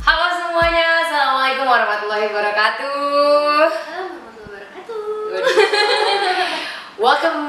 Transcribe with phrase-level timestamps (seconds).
[0.00, 3.68] Halo semuanya, Assalamualaikum warahmatullahi wabarakatuh.
[7.00, 7.42] Welcome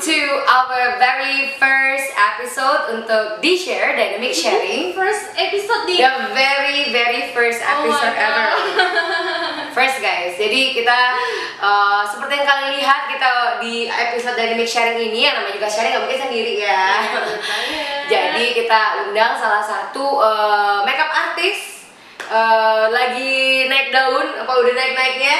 [0.00, 0.18] to
[0.48, 4.96] our very first episode untuk di share dynamic sharing.
[4.96, 8.24] First episode di The very very first Oh episode God.
[8.32, 8.48] ever.
[9.76, 11.00] First guys, jadi kita
[11.58, 15.90] uh, seperti yang kalian lihat kita di episode dynamic sharing ini yang namanya juga sharing
[15.98, 16.86] nggak mungkin sendiri ya.
[18.06, 21.73] jadi kita undang salah satu uh, makeup artis
[22.28, 25.36] uh, lagi naik daun apa udah naik naiknya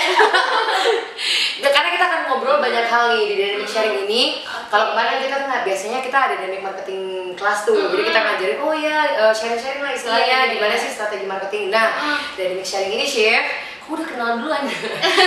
[1.62, 4.42] Ya, karena kita akan ngobrol banyak hal nih di dynamic sharing ini.
[4.68, 7.78] Kalau kemarin kita kan biasanya kita ada dynamic marketing kelas tuh.
[7.94, 10.82] Jadi kita ngajarin oh ya uh, sharing-sharing lah istilahnya Iya, iya, gimana iya.
[10.82, 11.64] sih strategi marketing?
[11.72, 12.18] Nah Mm.
[12.36, 13.44] dynamic sharing ini chef
[13.84, 14.62] kamu udah kenalan duluan.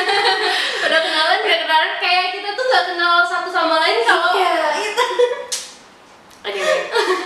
[0.88, 1.92] Udah kenalan udah kenalan.
[2.02, 4.54] Kayak kita tuh nggak kenal satu sama lain kalau Iya.
[6.48, 6.80] anyway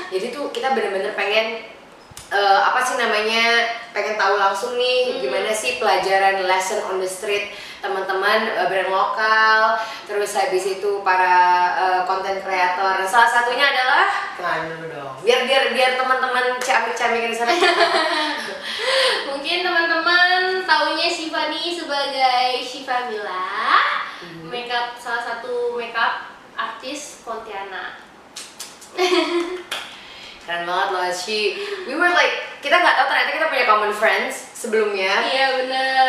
[0.09, 1.70] jadi tuh kita bener-bener pengen
[2.31, 3.75] eh, apa sih namanya?
[3.91, 7.51] Pengen tahu langsung nih gimana sih pelajaran lesson on the street?
[7.83, 9.75] Teman-teman eh, brand lokal
[10.07, 11.35] terus habis itu para
[11.75, 13.03] eh, content creator.
[13.03, 14.05] Salah satunya adalah?
[14.39, 15.13] Dulu dong.
[15.21, 17.51] Biar biar biar teman-teman camik-camik di sana.
[19.29, 23.51] Mungkin teman-teman taunya Shiva nih sebagai Shiva Mila.
[24.47, 26.31] Makeup salah satu makeup
[26.61, 28.03] artis Pontianak
[30.51, 31.07] keren banget loh.
[31.15, 31.55] She
[31.87, 35.23] we were like kita nggak tahu ternyata kita punya common friends sebelumnya.
[35.23, 36.07] Iya bener.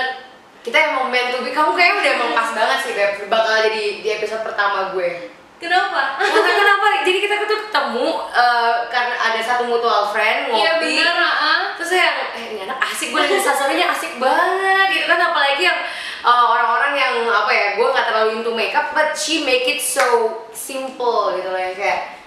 [0.66, 1.54] Kita emang meant to be.
[1.54, 3.31] Kamu kayaknya udah emang pas banget sih Beb.
[3.31, 5.31] Bakal jadi di episode pertama gue.
[5.62, 6.19] Kenapa?
[6.19, 7.06] Tahu kenapa?
[7.06, 10.58] Jadi kita tuh ketemu eh, karena ada satu mutual friend ngopi.
[10.58, 13.14] Iya bener ah terus yang eh ini anak asik.
[13.14, 15.22] Gue lihat instastorynya asik banget gitu kan.
[15.22, 15.78] Apalagi yang
[16.26, 20.42] eh, orang-orang yang apa ya gue nggak terlalu into makeup but she make it so
[20.50, 22.22] simple gitu loh yang kayak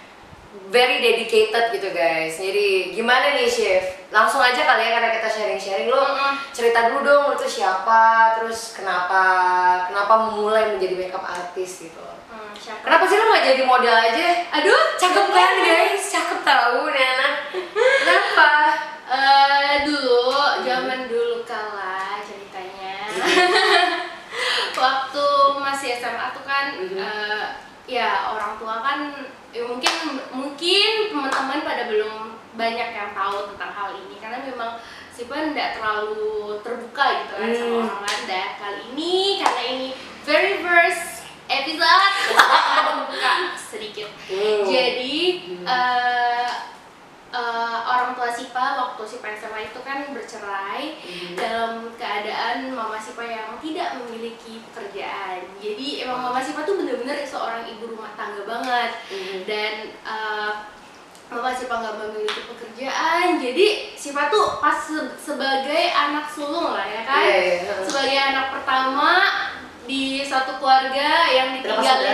[0.67, 2.35] very dedicated gitu guys.
[2.35, 3.83] Jadi gimana nih chef?
[4.09, 5.88] Langsung aja kali ya karena kita sharing-sharing.
[5.88, 6.33] Lo Mm-mm.
[6.51, 8.01] cerita dulu dong lo tuh siapa
[8.38, 9.21] terus kenapa
[9.88, 12.03] kenapa memulai menjadi makeup artist gitu.
[12.27, 12.83] Hmm, siapa?
[12.83, 14.27] kenapa sih lo nggak jadi model aja?
[14.51, 16.03] Aduh cakep kan guys.
[16.07, 17.33] Cakep tahu nih anak.
[17.75, 18.51] Kenapa?
[19.05, 20.33] Eh, dulu
[20.66, 22.95] zaman dulu kala ceritanya.
[24.75, 26.97] Waktu masih SMA tuh kan Mhm.
[26.99, 27.45] eh,
[27.85, 29.00] ya orang tua kan
[29.50, 29.94] ya mungkin
[30.31, 32.16] mungkin teman-teman pada belum
[32.56, 34.79] banyak yang tahu tentang hal ini karena memang
[35.12, 37.84] Sipa tidak terlalu terbuka gitu kan sama Hmm.
[37.85, 39.88] orang lain dah kali ini karena ini
[40.23, 42.13] very first episode
[42.75, 44.66] terbuka sedikit Hmm.
[44.66, 45.63] jadi Hmm.
[45.63, 46.50] eh,
[47.35, 51.35] eh, orang tua Sipa waktu Sipa SMA itu kan bercerai Mhm.
[51.35, 55.44] dalam keadaan Mama Sipa yang tidak memiliki pekerjaan.
[55.57, 59.38] Jadi emang Mama Sipa tuh bener-bener seorang ibu rumah tangga banget Mhm.
[59.44, 60.51] dan eh,
[61.25, 63.35] Mama Sipa nggak memiliki pekerjaan.
[63.38, 67.84] Jadi Sipa tuh pas se- sebagai anak sulung lah ya kan, Iya, iya, heeh.
[67.84, 69.09] sebagai anak pertama
[69.85, 72.06] di satu keluarga yang Berapa ditinggalin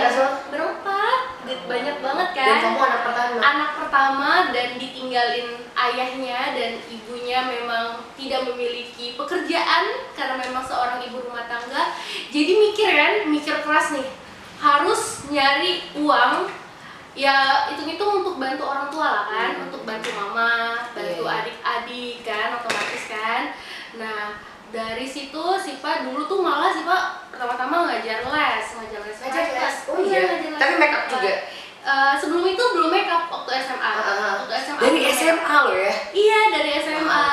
[0.52, 1.18] berempat,
[1.64, 2.46] banyak banget kan?
[2.46, 3.36] Dan kamu anak pertama?
[3.40, 11.24] Anak pertama dan ditinggalin ayahnya dan ibunya memang tidak memiliki pekerjaan karena memang seorang ibu
[11.24, 11.96] rumah tangga.
[12.28, 14.08] Jadi mikir kan mikir keras nih.
[14.62, 16.46] Harus nyari uang
[17.12, 19.64] ya hitung-hitung untuk bantu orang tua lah kan Hmm.
[19.68, 21.44] untuk bantu mama bantu Iya.
[21.44, 23.42] adik-adik kan otomatis kan.
[24.00, 26.96] Nah dari situ Sipa dulu tuh malah Sipa
[27.28, 29.76] pertama-tama ngajar les ngajar les Ngajar les?
[29.86, 30.20] Oh Iya, iya.
[30.26, 31.32] ngajar les Tapi makeup juga?
[31.82, 35.00] Eh, sebelum itu belum makeup waktu SMA Ah, waktu SMA dari.
[35.04, 37.24] SMA lo ya iya dari SMA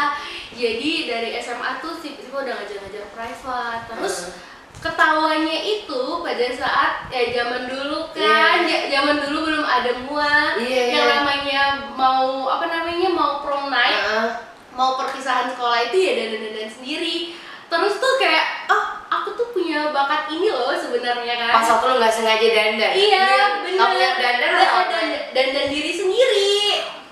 [0.52, 4.34] jadi dari SMA tuh si Sipa udah ngajar-ngajar private terus Hmm.
[4.82, 8.66] ketawanya itu pada saat ya zaman dulu kan Iya.
[8.66, 11.14] ja- zaman dulu belum ada mua Iya, yang iya.
[11.16, 11.62] namanya
[11.94, 14.28] mau apa namanya mau prom night Heeh.
[14.74, 17.36] Mau perpisahan sekolah itu ya dandan-dandan sendiri
[17.70, 21.96] terus tuh kayak oh aku tuh punya bakat ini loh sebenarnya kan pas waktu lo
[21.98, 23.28] nggak sengaja dandan Iya,
[23.62, 23.78] bener.
[23.78, 24.16] kamu yang
[24.56, 25.00] atau ada
[25.32, 26.54] dandan diri sendiri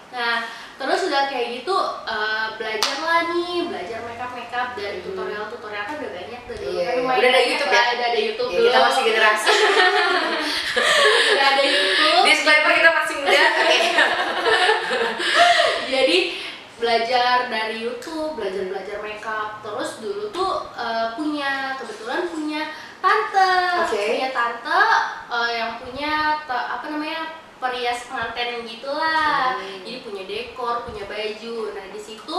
[0.10, 0.42] nah
[0.78, 1.74] terus udah kayak gitu
[2.06, 6.70] eh, belajar lah nih belajar makeup makeup dari tutorial tutorial kan udah banyak tuh dulu
[6.74, 7.00] Iya, kan iya.
[7.02, 7.82] lumayan Udah ada YouTube ya?
[7.94, 8.86] udah ada YouTube Ya, kita dulu.
[8.86, 9.50] masih generasi.
[11.34, 13.42] udah ada YouTube Disclaimer kita masih muda.
[13.58, 13.78] Oke.
[15.94, 16.18] jadi
[16.78, 19.62] belajar dari YouTube, belajar belajar makeup.
[19.62, 22.62] Terus dulu tuh eh, punya kebetulan punya
[22.98, 23.54] tante,
[23.86, 24.04] Oke.
[24.18, 24.82] punya tante
[25.30, 26.14] eh, yang punya
[26.46, 27.22] te- apa namanya
[27.58, 29.58] perias pengantin gitulah.
[29.58, 29.82] Hmm.
[29.82, 31.74] Jadi punya dekor, punya baju.
[31.74, 32.38] Nah di situ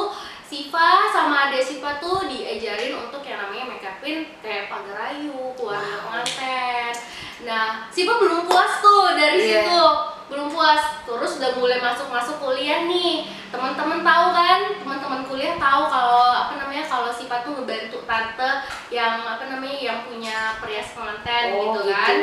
[0.49, 6.02] Siva sama Ade Siva tuh diajarin untuk yang namanya makeupin kayak pagarayu, keluarga Wow.
[6.08, 6.94] pengantin.
[7.43, 9.67] Nah Siva belum puas tuh dari Iya.
[9.67, 9.82] situ
[10.28, 15.82] belum puas terus udah mulai masuk masuk kuliah nih teman-teman tahu kan teman-teman kuliah tahu
[15.84, 18.50] kalau apa namanya kalau Siva tuh ngebantu tante
[18.88, 21.90] yang apa namanya yang punya perias pengantin Oh gitu gitu.
[21.90, 22.16] kan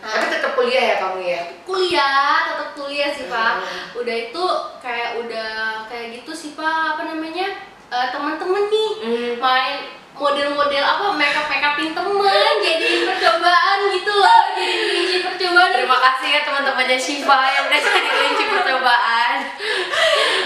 [0.00, 1.42] Tapi tetap kuliah ya kamu ya?
[1.64, 3.84] kuliah tetap kuliah sih pak Hmm.
[3.96, 4.44] udah itu
[4.78, 5.50] kayak udah
[5.86, 7.46] kayak gitu sih pak apa namanya
[7.88, 9.32] eh, teman-teman nih Hmm.
[9.38, 9.76] main
[10.20, 16.40] model-model apa makeup makeupin teman jadi percobaan gitu loh jadi kelinci percobaan Terima kasih ya
[16.44, 19.36] teman-temannya Shiva yang udah jadi kelinci percobaan.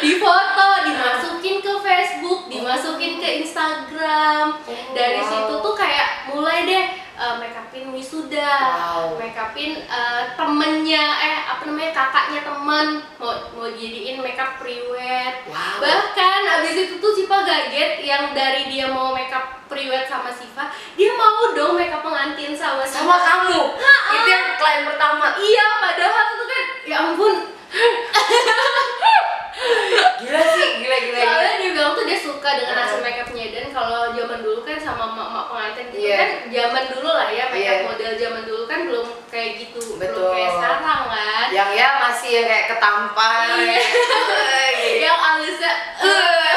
[0.05, 4.63] di foto dimasukin ke Facebook dimasukin ke Instagram
[4.95, 6.85] dari situ tuh kayak mulai deh
[7.25, 9.17] uh, makeupin wisuda Wow.
[9.17, 12.87] makeupin uh, temennya eh apa namanya kakaknya temen
[13.17, 15.81] mau mau jadiin makeup priwet Wow.
[15.81, 21.11] bahkan abis itu tuh Siva gaget yang dari dia mau makeup priwet sama Siva dia
[21.13, 23.01] mau dong makeup pengantin sama Siva.
[23.01, 23.61] Sama kamu.
[24.13, 25.27] Itu yang klien pertama.
[25.37, 27.35] iya padahal itu kan ya ampun
[30.17, 31.15] Gila sih, gila gila.
[31.15, 31.25] gila.
[31.25, 33.07] Soalnya dia bilang tuh dia suka dengan hasil Hmm.
[33.07, 36.17] makeupnya dan kalau zaman dulu kan sama mak-mak pengantin gitu Iya.
[36.17, 37.85] kan zaman dulu lah ya makeup Iya.
[37.85, 40.31] model zaman dulu kan belum kayak gitu belum Betul.
[40.33, 43.31] kayak sekarang kan Yang ya masih yang kayak ketampar.
[43.47, 43.55] Iya.
[43.55, 43.74] gitu.
[44.99, 46.55] Yang alisnya eh.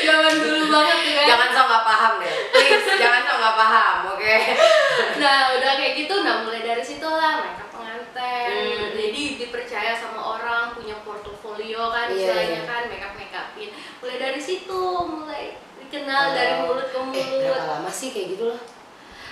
[0.00, 2.32] zaman dulu banget kan Jangan so nggak paham deh.
[2.50, 4.36] Please, jangan so nggak paham, oke?
[5.18, 8.88] nah udah kayak gitu nah mulai dari situ lah makeup pengantin Hmm.
[8.90, 12.64] jadi dipercaya sama orang punya portofolio kan Iya, istilahnya iya.
[12.64, 13.68] kan makeup makeupin
[13.98, 15.44] mulai dari situ mulai
[15.78, 16.60] dikenal dari Oh.
[16.66, 18.60] mulut ke Eh, mulut berapa lama sih kayak gitu loh?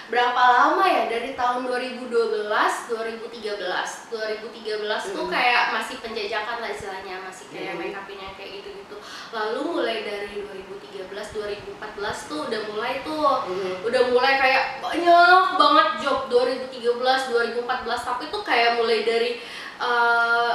[0.06, 5.32] Berapa lama ya dari tahun 2012 2013 2013 tuh Hmm.
[5.32, 7.80] kayak masih penjajakan lah istilahnya masih kayak Hmm.
[7.82, 8.96] make upin yang kayak gitu gitu
[9.30, 13.74] lalu mulai dari 2013 2014 tuh udah mulai tuh Hmm.
[13.82, 17.66] udah mulai kayak banyak banget job 2013 2014
[18.00, 19.42] tapi tuh kayak mulai dari
[19.76, 20.54] eh,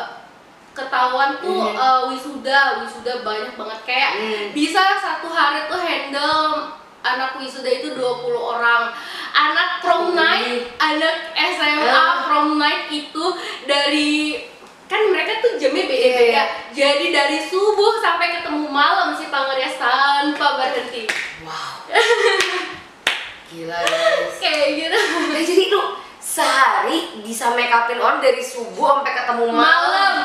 [0.71, 1.75] ketahuan tuh Hmm.
[1.77, 4.45] eh, wisuda wisuda banyak banget kayak Hmm.
[4.49, 6.71] bisa satu hari tuh handle
[7.01, 8.01] anak wisuda itu 20
[8.31, 8.93] orang
[9.31, 12.23] anak prom night anak SMA Ah.
[12.23, 13.25] prom night itu
[13.65, 14.37] dari
[14.85, 16.43] kan mereka tuh jamnya beda-beda Iya.
[16.71, 21.07] jadi dari subuh sampai ketemu malam si Pangerias tanpa berhenti
[21.41, 21.89] Wow.
[23.49, 24.35] Gila guys.
[24.37, 25.81] kayak gitu Nah, jadi lu
[26.17, 29.57] sehari bisa make upin orang dari subuh sampai ketemu malam.
[29.57, 30.15] malam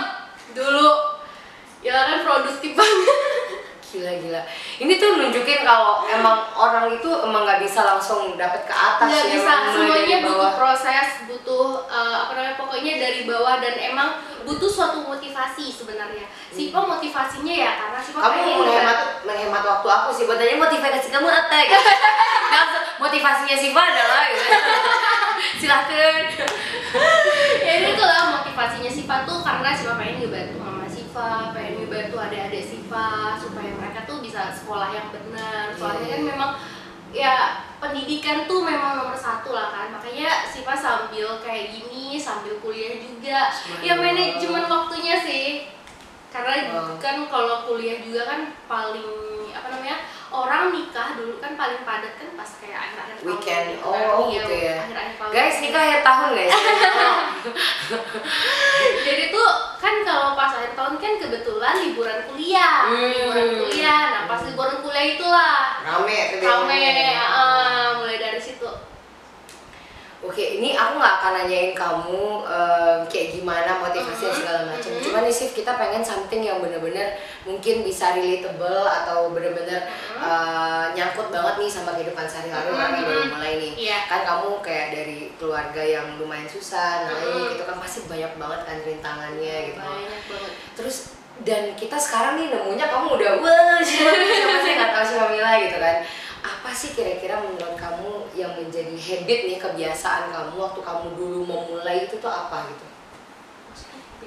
[0.53, 0.91] dulu
[1.81, 3.19] ya kan produktif banget
[3.97, 4.43] Gila gila.
[4.77, 9.25] Ini tuh nunjukin kalau emang orang itu emang nggak bisa langsung dapet ke atas nggak
[9.25, 14.09] ya, bisa semuanya butuh proses butuh eh, apa namanya pokoknya dari bawah dan emang
[14.45, 18.23] butuh suatu motivasi sebenarnya Sipa motivasinya ya karena Hmm.
[18.23, 20.25] Kamu pengen menghemat menghemat waktu aku sih.
[20.25, 21.91] Buat tanya motivasi kamu apa gitu.
[22.53, 24.45] Langsung motivasinya Siva adalah gitu.
[25.57, 26.23] Silahkan.
[27.61, 32.63] ya itu lah motivasinya Siva tuh karena Siva pengen ngebantu mama Siva pengen ngebantu adik-adik
[32.65, 36.29] Siva supaya mereka tuh bisa sekolah yang benar soalnya Iya, kan iya.
[36.29, 36.51] memang
[37.13, 37.35] ya
[37.77, 43.49] pendidikan tuh memang nomor satu lah kan makanya Siva sambil kayak gini sambil kuliah juga
[43.49, 43.83] Semangat.
[43.83, 45.47] ya manajemen waktunya sih
[46.29, 46.99] karena Wow.
[46.99, 49.07] kan kalau kuliah juga kan paling
[49.51, 49.97] apa namanya
[50.29, 53.65] orang nikah dulu kan paling padat kan pas kayak akhir-akhir tahun Weekend.
[53.69, 54.05] gitu kan.
[54.05, 54.77] Oh, Iya, gitu ya.
[55.17, 56.53] tahun Guys, nikah akhir tahun guys.
[56.53, 57.19] Oh.
[59.07, 63.07] jadi tuh kan kalau pas akhir tahun kan kebetulan liburan kuliah Hmm.
[63.09, 67.23] liburan kuliah nah pas liburan kuliah itulah Rame tuh rame biasanya.
[67.25, 68.67] ah, mulai dari situ
[70.27, 74.91] Oke, ini aku nggak akan nanyain kamu em, kayak gimana motivasi dan Mhm, segala macam.
[74.91, 75.01] mhm.
[75.01, 80.19] Cuman nih Sif, kita pengen something yang bener-bener mungkin bisa relatable atau bener-bener Mhm.
[80.19, 83.31] eh, nyangkut banget nih sama kehidupan sehari-hari orang yang baru mhm.
[83.33, 83.73] mulai nih.
[83.81, 83.99] Iya.
[84.05, 87.49] Kan kamu kayak dari keluarga yang lumayan susah, naik Mhm.
[87.55, 89.79] gitu kan pasti banyak banget kan rintangannya gitu.
[89.79, 90.97] banyak banget Terus
[91.39, 95.53] dan kita sekarang nih nemunya kamu udah wah siapa siapa sih nggak tahu siapa Mila
[95.61, 95.97] gitu kan
[96.47, 102.07] apa sih kira-kira menurut kamu yang menjadi habit nih kebiasaan kamu waktu kamu dulu memulai
[102.07, 102.87] itu tuh apa gitu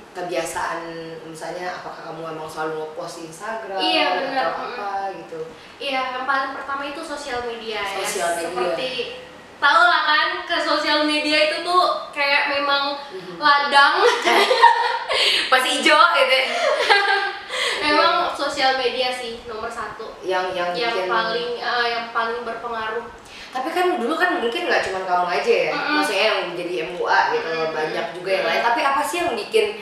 [0.09, 0.79] kebiasaan
[1.23, 4.45] misalnya apakah kamu emang selalu ngepost di Instagram Iya, benar.
[4.51, 5.39] atau apa gitu
[5.79, 8.35] Iya, yang paling pertama itu sosial media Sosial ya.
[8.35, 8.47] media.
[8.49, 8.89] Seperti
[9.59, 12.99] tahu lah kan ke sosial media itu tuh kayak memang
[13.37, 14.03] ladang.
[15.51, 16.45] masih hijau gitu ya.
[18.59, 23.07] sosial media sih nomor satu yang yang yang bikin paling eh, yang paling berpengaruh.
[23.49, 25.95] tapi kan dulu kan mungkin nggak cuma kamu aja ya Mm-mm.
[25.95, 27.71] maksudnya yang jadi MUA gitu Mm-mm.
[27.71, 29.79] banyak juga yang lain tapi apa sih yang bikin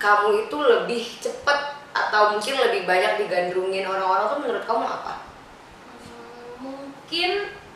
[0.00, 1.58] kamu itu lebih cepet
[1.92, 5.14] atau mungkin lebih banyak digandrungin orang-orang tuh menurut kamu apa?
[6.00, 7.30] Hmm, Mungkin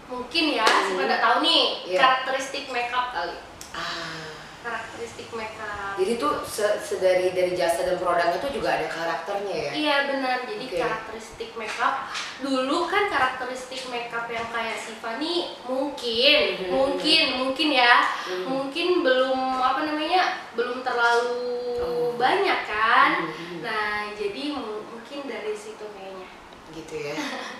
[0.08, 0.96] mungkin ya, Hmm.
[0.96, 1.98] saya nggak tahu nih Iya.
[2.00, 3.36] karakteristik makeup kali.
[3.70, 4.27] Ah,
[4.68, 5.96] Karakteristik makeup.
[5.96, 9.70] jadi tuh se- sedari dari jasa dan produknya tuh juga ada karakternya ya?
[9.72, 10.76] Iya benar, jadi Oke.
[10.78, 11.94] karakteristik makeup
[12.38, 16.68] dulu kan karakteristik makeup yang kayak Siva nih mungkin, Mhm.
[16.68, 17.94] mungkin, mungkin ya,
[18.28, 18.44] Mhm.
[18.44, 20.22] mungkin belum apa namanya,
[20.52, 21.40] belum terlalu
[21.80, 22.10] Oh.
[22.14, 23.24] banyak kan.
[23.24, 23.64] Mhm.
[23.64, 26.28] Nah jadi mu- mungkin dari situ kayaknya.
[26.70, 27.14] Gitu ya.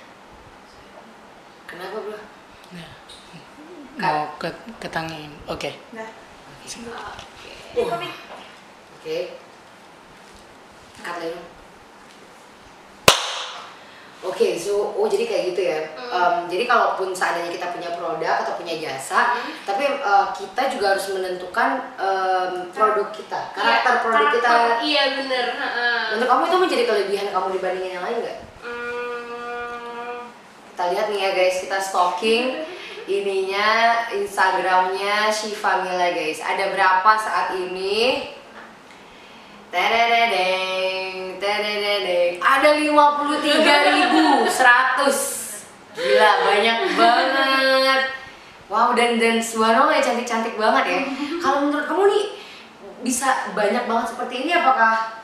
[1.66, 2.20] Kenapa bro?
[2.70, 2.90] Nah,
[3.98, 4.48] mau ke
[4.78, 5.32] ketangin.
[5.46, 5.72] Oke.
[6.68, 7.80] Oke.
[8.98, 9.18] Oke.
[11.00, 11.40] Cut lagi.
[14.18, 15.78] Oke, so oh jadi kayak gitu ya.
[15.94, 16.10] Hmm.
[16.10, 19.54] Em, jadi kalaupun seandainya kita punya produk atau punya jasa, Hmm.
[19.62, 24.50] tapi eh, kita juga harus menentukan em, produk kita, karakter Iya, produk kita.
[24.82, 25.46] Iya bener.
[25.54, 25.98] heeh.
[26.12, 28.38] Menurut kamu itu menjadi kelebihan kamu dibandingin yang lain nggak?
[28.60, 30.18] Hmm,
[30.68, 32.44] Kita lihat nih ya guys, kita stalking
[33.08, 33.68] ininya
[34.12, 36.44] Instagramnya Shiva Mila guys.
[36.44, 38.28] Ada berapa saat ini?
[39.72, 42.40] Tedededeng, tedededeng.
[42.40, 44.44] Ada 53.100.
[45.98, 48.02] Gila, banyak banget.
[48.68, 51.00] Wow, dan dan Suwano ya cantik-cantik banget ya.
[51.40, 52.24] Kalau menurut kamu nih
[53.00, 55.18] bisa banyak banget seperti ini apakah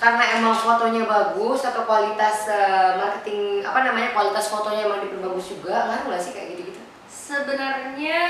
[0.00, 5.92] karena emang fotonya bagus atau kualitas eh, marketing apa namanya kualitas fotonya emang diperbagus juga
[5.92, 6.59] ngaruh nggak sih kayak gitu-gitu?
[7.30, 8.22] Sebenarnya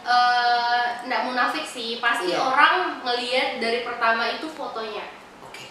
[0.00, 2.40] eh, nggak munafik sih, pasti Iya.
[2.40, 5.04] orang ngelihat dari pertama itu fotonya,
[5.40, 5.68] Oke.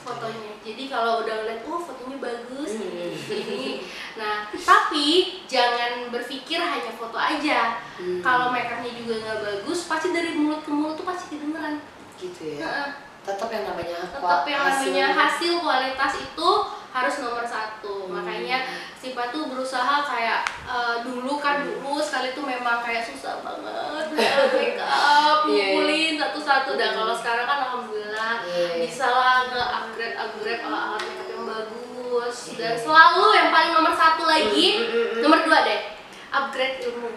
[0.00, 0.56] fotonya.
[0.60, 3.20] Jadi kalau udah ngeliat, oh fotonya bagus, Hmm.
[3.30, 3.84] ini.
[4.16, 5.08] Nah, tapi
[5.44, 7.80] jangan berpikir hanya foto aja.
[7.96, 8.20] Hmm.
[8.20, 11.84] Kalau makeupnya juga nggak bagus, pasti dari mulut ke mulut tuh pasti kedengeran.
[12.16, 12.64] Gitu ya.
[12.64, 12.88] Heeh.
[13.20, 16.50] Tetap yang namanya Tetap yang namanya hasil- hasil kualitas itu
[16.90, 18.06] harus nomor satu.
[18.06, 18.18] Hmm.
[18.18, 18.58] Makanya
[19.00, 24.06] Sipa tuh berusaha kayak eh, dulu kan dulu sekali tuh memang kayak susah banget
[24.52, 25.66] make up, Iya, iya.
[25.72, 26.70] ngumpulin satu-satu.
[26.76, 28.84] Dan kalau sekarang kan alhamdulillah Iya, iya.
[28.84, 32.36] bisa lah nge-upgrade upgrade alat makeup yang bagus.
[32.58, 35.20] Dan selalu yang paling nomor satu lagi, Hmm, hmm, hmm.
[35.24, 35.80] nomor dua deh,
[36.28, 37.08] upgrade ilmu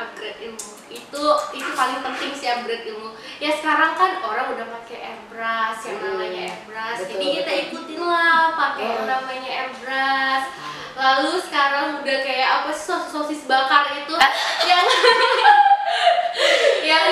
[0.00, 0.70] upgrade ilmu.
[0.88, 3.12] Itu itu paling penting sih upgrade ilmu.
[3.36, 6.98] Ya sekarang kan orang udah pakai airbrush yang Hmm, namanya airbrush.
[6.98, 9.10] Betul, jadi kita ikutin lah pakai yang Hmm.
[9.12, 10.46] namanya airbrush.
[10.90, 14.14] Lalu sekarang udah kayak apa sosis, sosis bakar itu.
[14.70, 14.86] Yang
[16.90, 17.06] yang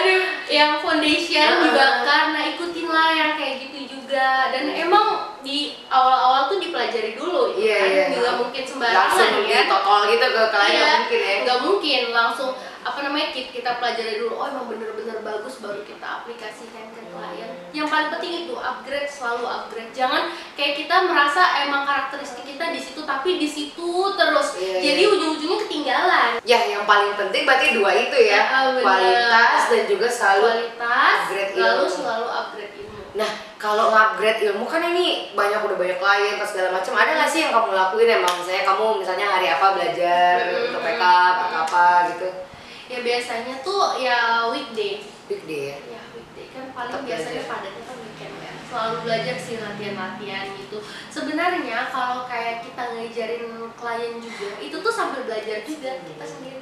[0.48, 1.62] yang foundation Hmm.
[1.68, 2.24] dibakar.
[2.32, 4.48] Nah ikutin lah yang kayak gitu juga.
[4.50, 8.04] Dan emang di awal-awal tuh dipelajari dulu Iya, kan iya.
[8.12, 11.36] nggak mungkin langsung sembarangan ya ditotol gitu ke Iya, nggak mungkin ya.
[11.42, 16.06] nggak mungkin langsung apa namanya kita, kita pelajari dulu oh emang bener-bener bagus baru kita
[16.22, 21.84] aplikasikan ke klien yang paling penting itu upgrade selalu upgrade jangan kayak kita merasa emang
[21.84, 25.10] karakteristik kita di situ tapi di situ terus Iya, jadi iya.
[25.10, 28.80] ujung-ujungnya ketinggalan Ya, yang paling penting berarti dua itu ya, Ah, bener.
[28.80, 30.42] kualitas dan juga selalu.
[30.48, 31.92] kualitas upgrade lalu ilmu.
[31.92, 32.72] selalu upgrade
[33.18, 33.26] Nah,
[33.58, 36.94] kalau ngupgrade ilmu kan ini banyak udah banyak klien pas segala macam.
[36.94, 40.64] Ada nggak sih yang kamu lakuin emang misalnya kamu misalnya hari apa belajar Hmm.
[40.70, 42.28] untuk make up atau apa gitu?
[42.88, 45.76] ya biasanya tuh ya weekday Big day ya.
[45.92, 47.52] ya weekday kan paling Tetap biasanya belajar.
[47.52, 50.78] padatnya kan weekend ya selalu belajar sih latihan-latihan gitu
[51.12, 53.44] sebenarnya kalau kayak kita ngajarin
[53.76, 56.60] klien juga itu tuh sambil belajar juga kita sendiri.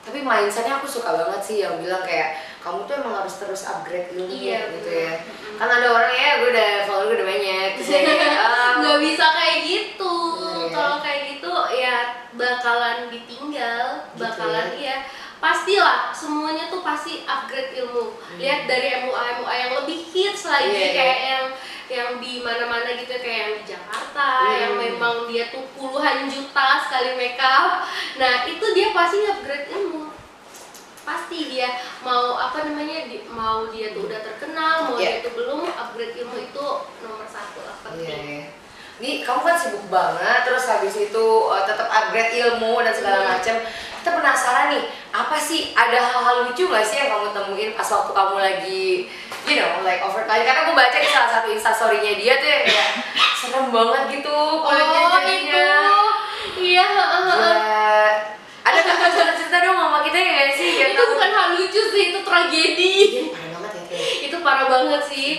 [0.00, 4.12] Tapi mindsetnya aku suka banget sih yang bilang kayak kamu tuh emang harus terus upgrade
[4.12, 5.14] ilmu Iya, gitu ya.
[5.56, 7.70] Kan ada orang ya gue udah follow gue udah banyak.
[8.40, 10.14] Ah, nggak bisa kayak gitu.
[10.40, 10.68] Iya.
[10.70, 11.96] kalau kayak gitu ya
[12.32, 14.96] bakalan ditinggal Gitu bakalan iya.
[15.36, 18.12] Pastilah semuanya tuh pasti upgrade ilmu.
[18.36, 20.76] Lihat dari MUA MUA yang lebih hits lagi Hmm.
[20.76, 21.44] Iya, kayak yang
[21.90, 24.54] yang di mana-mana gitu kayak yang di Jakarta Hmm.
[24.54, 27.82] yang memang dia tuh puluhan juta sekali makeup
[28.14, 30.06] nah itu dia pasti upgrade ilmu
[31.02, 31.68] pasti dia
[32.00, 35.18] mau apa namanya di- mau dia tuh udah terkenal mau Iya.
[35.18, 36.66] dia tuh belum upgrade ilmu itu
[37.00, 38.44] nomor satu lah Iya, penting iya.
[39.00, 43.32] Nih kamu kan sibuk banget, terus habis itu uh, tetap upgrade ilmu dan segala Hmm.
[43.32, 43.56] macam.
[43.96, 48.12] Kita penasaran nih, apa sih ada hal-hal lucu nggak sih yang kamu temuin pas waktu
[48.12, 49.08] kamu lagi
[49.42, 52.62] you know like over kali karena aku baca di salah satu instastorynya dia tuh yang
[52.62, 52.90] kayak
[53.34, 55.64] serem banget gitu kulitnya Oh jadinya itu,
[56.60, 56.84] iya.
[56.84, 57.24] heeh.
[57.24, 57.52] Gila.
[58.62, 59.79] ada nggak cerita-cerita dong
[60.20, 61.10] ya nggak sih Biar Itu tahu.
[61.10, 62.92] bukan hal lucu sih, itu tragedi.
[63.02, 65.30] Iya, parah banget ya itu parah banget sih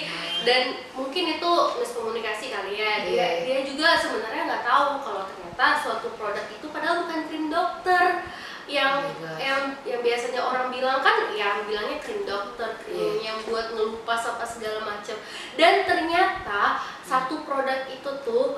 [0.42, 0.62] dan
[0.92, 3.28] mungkin itu miskomunikasi kali ya dia Iya.
[3.42, 8.26] dia juga sebenarnya nggak tahu kalau ternyata suatu produk itu padahal bukan krim dokter
[8.68, 13.10] yang Oh yang yang biasanya orang bilang kan yang bilangnya krim dokter krim Iya.
[13.24, 15.18] yang buat ngelupas apa segala macam
[15.56, 16.62] dan ternyata
[17.02, 18.58] satu produk itu tuh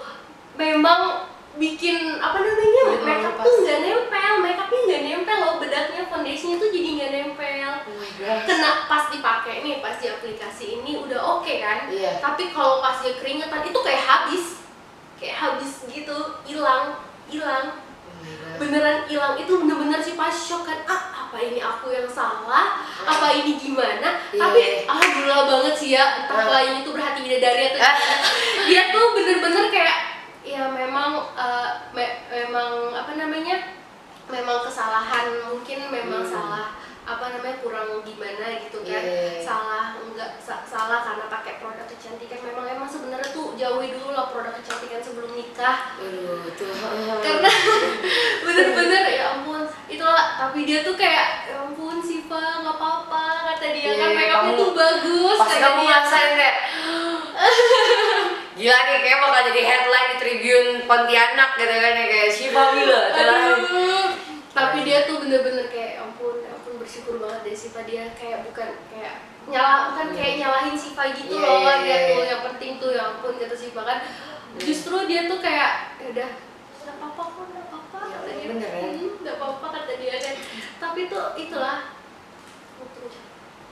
[0.53, 3.43] memang bikin apa namanya makeup mengelupas.
[3.43, 7.73] tuh nggak nempel makeupnya nggak nempel loh bedaknya foundationnya tuh jadi nggak nempel.
[7.83, 8.05] Oh
[8.43, 11.89] kena pas dipakai nih pas di aplikasi ini udah oke kan?
[11.89, 12.21] Iya.
[12.21, 14.45] tapi kalau pas dia keringetan itu kayak habis.
[15.15, 17.65] Kayak habis gitu hilang hilang.
[17.73, 19.33] Oh beneran hilang.
[19.35, 22.77] Itu bener-bener sih pas shock kan ah apa ini aku yang salah?
[23.01, 24.21] Apa ini gimana?
[24.29, 24.37] Iya.
[24.39, 26.45] tapi alhamdulillah banget sih ya entah Ah.
[26.47, 27.81] klien itu berhati bidadari atau
[28.67, 29.97] dia tuh bener-bener kayak
[30.41, 33.55] ya memang eh, me- memang apa namanya
[34.31, 36.31] memang kesalahan mungkin memang Hmm.
[36.31, 36.67] salah
[37.03, 38.99] apa namanya kurang gimana gitu kan.
[38.99, 39.39] Iya.
[39.39, 42.39] salah enggak sa- salah karena pakai produk kecantikan.
[42.41, 45.95] Memang emang sebenarnya tuh jauhi dulu lah produk kecantikan sebelum nikah.
[45.97, 46.71] Aduh, tuh.
[47.19, 47.51] karena
[48.43, 53.91] bener-bener ya ampun itulah tapi dia tuh kayak ya ampun Siva nggak apa-apa kata dia.
[53.91, 55.85] Kan Iya, makeupnya tuh bagus kata kamu dia.
[55.85, 56.57] ngerasain kayak
[58.53, 63.01] Gila nih kayak bakal jadi headline di Tribun Pontianak gitu kan ya kayak Shiva Wila
[63.11, 64.07] Aduh.
[64.53, 67.81] Tapi dia tuh bener-bener kayak ya ampun ya ampun bersyukur banget deh Siva.
[67.83, 72.21] Dia kayak bukan kayak nyala bukan kayak nyalahin Siva gitu Iya, loh dia iya, tuh
[72.23, 73.99] yang penting tuh ya ampun kata Siva kan.
[74.55, 76.29] Justru dia tuh kayak "Ya udah
[76.83, 78.47] nggak apa-apa kok nggak apa-apa Ya, kata dia.
[78.47, 78.81] bener kan?
[78.85, 80.35] "Hmm, nggak apa-apa kata dia kan
[80.77, 81.77] tapi tuh itulah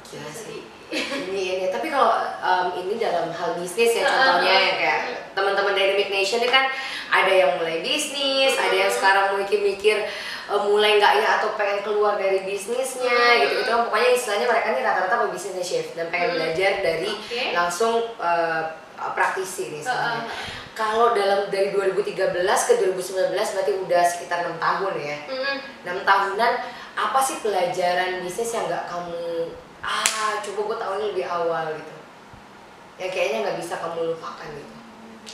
[0.04, 0.62] Gila sih.
[0.92, 1.66] ini ini.
[1.72, 2.12] Tapi kalau
[2.42, 5.00] um, ini dalam hal bisnis ya contohnya ya kayak
[5.32, 6.68] teman-teman Dynamic Nation ini kan
[7.08, 10.04] ada yang mulai bisnis ada yang sekarang mikir-mikir
[10.48, 14.68] uh, mulai nggak ya atau pengen keluar dari bisnisnya gitu gitu kan pokoknya istilahnya mereka
[14.70, 16.38] ini rata-rata pebisnisnya chef dan pengen Hmm.
[16.40, 17.42] belajar dari Oke.
[17.52, 18.64] langsung uh,
[19.12, 20.30] praktisi nih Uh, sebenarnya uh.
[20.72, 25.56] kalau dalam dari 2013 ke 2019 berarti udah sekitar enam tahun ya Mm-mm.
[25.84, 26.54] enam tahunan
[26.92, 29.50] apa sih pelajaran bisnis yang nggak kamu
[29.80, 31.96] ah coba gue tahun lebih awal gitu
[32.98, 34.76] yang kayaknya nggak bisa kamu lupakan gitu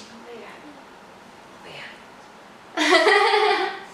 [0.07, 0.53] Apa ya?
[1.53, 1.85] apa ya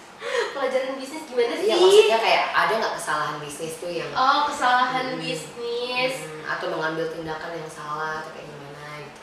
[0.50, 1.66] pelajaran bisnis gimana sih?
[1.66, 5.20] Iya maksudnya kayak ada nggak kesalahan bisnis tuh yang oh kesalahan Hmm.
[5.20, 6.14] bisnis.
[6.20, 9.22] Hmm, atau mengambil tindakan yang salah atau kayak gimana gitu.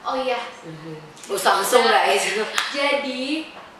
[0.00, 0.40] Oh iya.
[1.26, 2.42] Oh Samsung nggak itu
[2.72, 3.22] jadi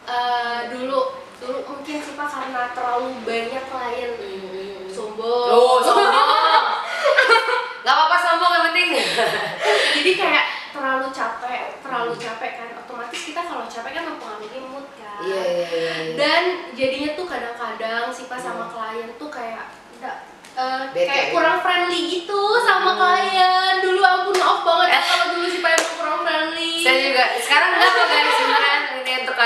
[0.05, 0.99] eh, dulu
[1.41, 4.11] dulu mungkin sih pak karena terlalu banyak klien.
[4.87, 5.47] Sombong.
[5.49, 6.13] Oh sombong.
[7.81, 8.89] Nggak apa-apa sombong yang penting.
[9.97, 14.80] Jadi kayak terlalu capek terlalu capek kan otomatis kita kalau capek kan mempengaruhi mood
[15.21, 16.15] iya iya iya iya.
[16.17, 20.17] dan jadinya tuh kadang-kadang sih pas sama klien tuh kayak nggak,
[20.57, 21.35] eh, Bete kayak gitu.
[21.37, 23.75] kurang friendly gitu sama klien.
[23.81, 26.73] Dulu ampun maaf banget ya kalau dulu sih emang kurang friendly.
[26.81, 29.37] Saya juga sekarang enggak kok guys sebenarnya ini untuk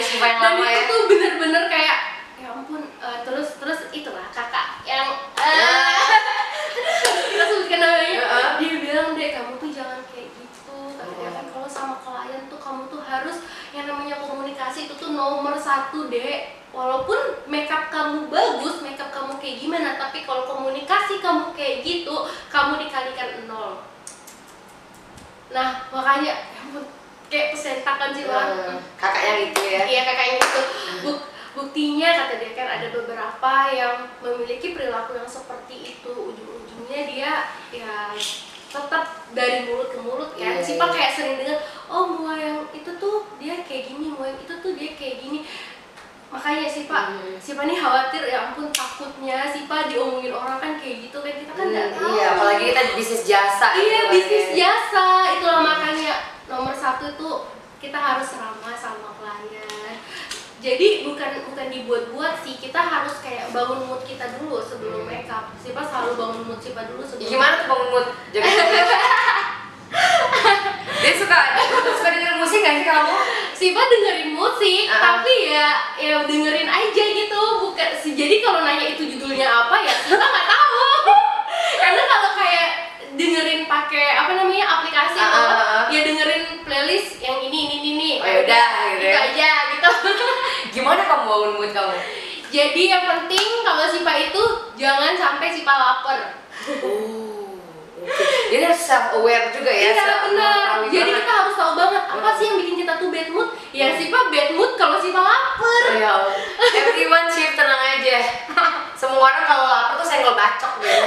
[0.00, 0.88] Shiva yang dan lama itu ya.
[0.88, 1.98] tuh bener-bener kayak
[2.36, 6.10] ya ampun eh, terus terus itulah kakak yang eh,
[7.30, 8.48] kita sebutkan namanya Heeh.
[8.58, 11.32] dia bilang deh kamu tuh jangan kayak gitu kata dia Oh.
[11.36, 13.36] kan kalau sama klien tuh kamu tuh harus
[13.70, 19.60] yang namanya komunikasi itu tuh nomor satu deh walaupun makeup kamu bagus makeup kamu kayak
[19.60, 23.84] gimana tapi kalau komunikasi kamu kayak gitu kamu dikalikan nol.
[25.50, 26.62] Nah makanya ya
[27.30, 28.48] kayak pesentakan sih Wan.
[28.48, 29.82] Hmm, kakak yang itu ya?
[29.86, 30.60] Iya kakaknya itu
[31.04, 36.10] Buk- buktinya kata dia kan ada beberapa yang memiliki perilaku yang seperti itu.
[36.10, 37.32] Ujung-ujungnya dia
[37.74, 38.14] ya
[38.70, 40.94] tetap dari mulut ke mulut kan Iya, si Pak iya.
[40.94, 44.72] kayak sering dengar oh mua yang itu tuh dia kayak gini mua yang itu tuh
[44.72, 45.42] dia kayak gini
[46.28, 47.34] makanya si Pak Hmm.
[47.36, 51.34] si Pak ini khawatir ya ampun takutnya si Pak diomongin orang kan kayak gitu kan
[51.34, 54.46] kita kan nggak Hmm, tahu iya apalagi kita di bisnis jasa iya gitu kan bisnis
[54.46, 54.54] ya.
[54.56, 56.12] jasa itulah makanya
[56.46, 57.30] nomor satu itu
[57.80, 59.10] kita harus ramah sama
[60.60, 62.54] jadi bukan bukan dibuat-buat sih.
[62.54, 66.84] Kita harus kayak bangun mood kita dulu sebelum make up Siapa selalu bangun mood Siapa
[66.86, 68.06] dulu sebelum gimana tuh bangun mood?
[68.30, 68.52] Joget
[71.00, 71.38] dia suka
[71.90, 73.14] suka denger musik gak sih kamu?
[73.52, 75.00] Siapa dengerin musik Ah.
[75.16, 77.42] tapi ya ya dengerin aja gitu.
[77.60, 80.78] Bukan si jadi kalau nanya itu judulnya apa ya kita nggak tahu.
[81.82, 82.68] Karena kalau kayak
[83.10, 87.74] dengerin pakai apa namanya aplikasi Ah, atau apa, ah, ya dengerin playlist yang ini ini
[87.76, 88.10] ini ini.
[88.16, 89.20] Oh, yaudah, gitu gitu ya.
[89.26, 89.88] aja gitu
[90.70, 91.94] gimana kamu bangun mood kamu
[92.50, 94.42] Jadi yang penting kalau Sipa itu
[94.74, 96.34] jangan sampai Sipa lapar.
[96.82, 97.54] Oh,
[97.96, 98.24] oke.
[98.50, 99.94] Jadi harus self aware juga ya.
[99.94, 100.82] Iya benar.
[100.84, 101.22] Jadi banget.
[101.22, 102.34] kita harus tahu banget apa Hmm.
[102.34, 103.48] sih yang bikin kita tuh bad mood.
[103.70, 105.82] Ya Sipa bad mood kalau Sipa lapar.
[105.86, 106.14] Oh, ya.
[106.74, 108.18] Everyone shift tenang aja.
[108.98, 111.06] Semua orang kalau lapar tuh senggol bacok gitu.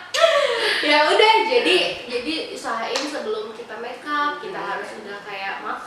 [0.88, 5.03] ya udah jadi jadi usahain sebelum kita make up kita harus udah kayak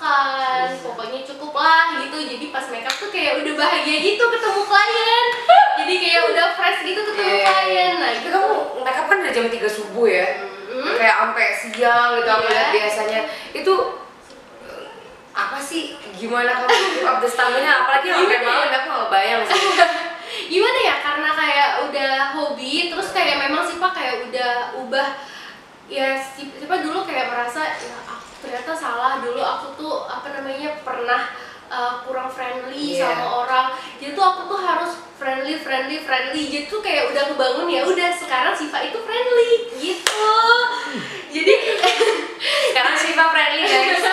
[0.08, 4.62] makan pokoknya cukup lah gitu jadi pas make up tuh kayak udah bahagia gitu ketemu
[4.64, 5.26] klien
[5.80, 7.46] jadi kayak udah fresh gitu ketemu Iya.
[7.46, 10.28] klien nah Tapi gitu kamu make up kan dari jam 3 subuh ya?
[10.68, 10.94] Mm.
[10.96, 12.52] Kayak sampai siang gitu aku Iya.
[12.52, 13.22] lihat biasanya.
[13.52, 13.74] Itu
[14.62, 14.88] eh,
[15.34, 18.48] apa sih gimana kamu keep up the stamina apalagi sampai Gimana ya?
[18.48, 19.62] malam aku nggak bayang sih.
[20.52, 25.08] gimana ya karena kayak udah hobi terus kayak memang Sipa kayak udah ubah
[25.88, 29.20] ya Si- Sipa dulu kayak merasa ya aku ternyata salah.
[29.22, 31.32] Dulu aku tuh apa namanya pernah
[31.68, 33.10] uh, kurang friendly Iya.
[33.10, 33.68] sama orang.
[34.00, 36.44] Jadi tuh aku tuh harus friendly friendly friendly.
[36.48, 39.52] Jadi tuh kayak udah kebangun ya udah sekarang Siva itu friendly.
[39.76, 40.26] Gitu.
[41.34, 41.54] Jadi
[42.72, 44.06] Sekarang Shiva friendly guys.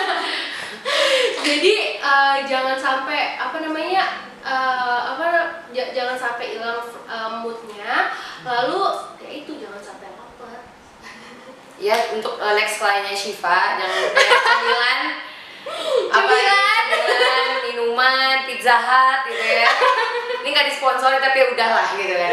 [1.46, 4.04] jadi uh, jangan sampai apa namanya
[4.44, 5.28] uh, apa
[5.72, 8.12] jangan sampai hilang uh, moodnya.
[8.44, 8.80] Lalu
[9.20, 10.60] ya itu jangan sampai lapar
[11.85, 15.01] Ya untuk uh, next kliennya Shiva jangan lupa ya, cemilan
[16.07, 17.53] apa ya, Cemilan.
[17.62, 19.68] minuman, pizza hut gitu ya.
[20.40, 22.33] Ini nggak disponsori tapi ya udahlah gitu kan.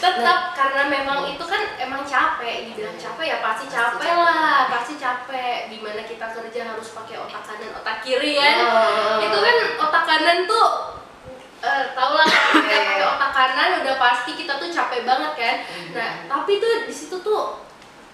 [0.00, 4.16] tetap karena memang itu kan emang capek dibilang capek ya pasti capek capek.
[4.16, 9.20] lah pasti capek di mana kita kerja harus pakai otak kanan otak kiri kan Oh.
[9.20, 10.68] itu kan otak kanan tuh
[11.60, 12.88] eh, tau lah kalau kita Iya, iya.
[12.90, 15.56] pakai otak kanan udah pasti kita tuh capek banget kan
[15.92, 17.60] nah tapi tuh di situ tuh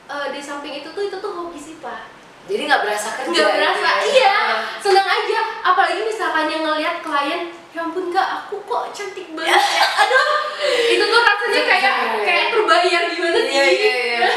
[0.06, 2.14] eh, di samping itu tuh itu tuh hobi sih pak
[2.46, 3.30] Jadi nggak berasa kerja.
[3.32, 4.14] nggak berasa gitu ya.
[4.14, 4.36] iya
[4.78, 9.58] senang aja apalagi misalkan yang ngelihat klien ya ampun kak aku kok cantik banget ya
[10.00, 10.28] aduh
[10.88, 11.92] itu tuh rasanya kayak
[12.22, 14.28] kayak terbayar gimana sih Iya iya iya.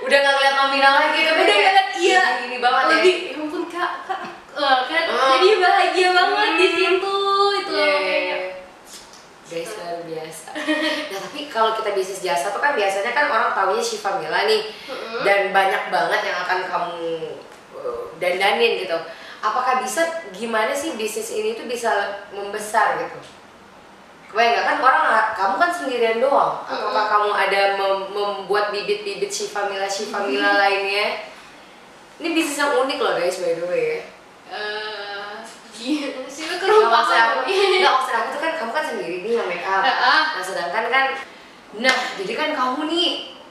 [0.00, 3.28] Udah nggak ngeliat nominal lagi tapi udah ngeliat iya Ini, banget lebih ya.
[3.28, 5.28] ya ampun kak kak eh, kan Oh.
[5.36, 6.74] jadi bahagia banget di Hmm.
[6.74, 7.14] situ
[7.54, 8.37] itu Iya, loh iya, kayaknya iya.
[9.48, 10.52] Guys luar biasa.
[11.12, 14.68] Nah tapi kalau kita bisnis jasa tuh kan biasanya kan orang taunya Shiva Mila nih
[15.24, 17.00] dan banyak banget yang akan kamu
[17.72, 18.98] uh, dandanin gitu.
[19.40, 20.04] Apakah bisa
[20.36, 21.88] gimana sih bisnis ini tuh bisa
[22.28, 23.18] membesar gitu?
[24.28, 26.60] Kebayang kan orang kamu kan sendirian doang.
[26.68, 31.24] Apakah kamu ada mem- membuat bibit-bibit Shiva Mila Shiva Mila lainnya?
[32.20, 34.00] Ini bisnis yang unik loh guys by the way ya.
[36.88, 37.38] Eh, Nggak kerupa maksud aku,
[37.78, 39.82] nggak maksud aku tuh kan kamu kan sendiri nih yang make up.
[39.84, 41.06] Nah sedangkan kan,
[41.78, 43.08] nah jadi kan kamu nih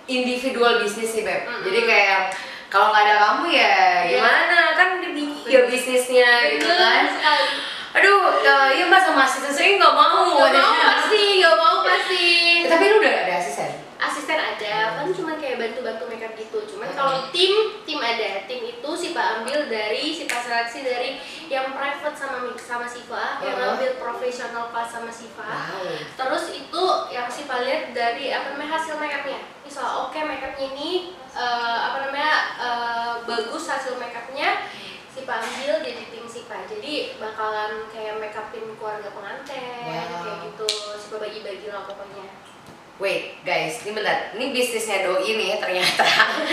[0.08, 1.46] individual bisnis sih beb.
[1.46, 1.62] Mm-mm.
[1.64, 2.20] Jadi kayak
[2.68, 4.20] kalau nggak ada kamu ya Iya.
[4.20, 7.04] gimana kan dia bingung ya bisnisnya gitu kan.
[7.08, 7.46] Sekali
[7.88, 10.38] Aduh, ya, iya mas sama asisten sering nggak mau.
[10.38, 12.26] Gak mau pasti, gak mau pasti
[12.62, 13.72] Ya, tapi lu udah ada asisten.
[14.18, 16.58] Asisten ada kan cuma kayak bantu-bantu makeup gitu.
[16.66, 17.54] Cuman kalau tim
[17.86, 18.50] tim ada.
[18.50, 23.78] Tim itu Sipa ambil dari Sipa seleksi dari yang private sama sama Siva yang Uh-huh.
[23.78, 25.94] ambil profesional kelas sama Siva Wow.
[26.18, 29.38] terus itu yang Sipa lihat dari apa namanya hasil makeupnya.
[29.62, 30.90] Misal oke makeupnya ini
[31.32, 34.66] eh, apa namanya eh, bagus hasil makeupnya.
[35.14, 40.26] Sipa ambil jadi tim Sipa jadi bakalan kayak makeupin keluarga pengantin Wow.
[40.26, 40.68] kayak gitu.
[40.98, 42.26] Sipa bagi-bagi lah pokoknya
[42.98, 44.34] Wait guys, ini bentar.
[44.34, 46.02] Ini bisnisnya Doi nih ternyata